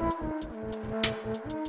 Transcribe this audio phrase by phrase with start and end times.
[0.00, 1.67] Música